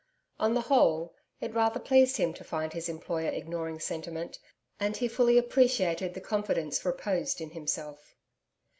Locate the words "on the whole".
0.39-1.13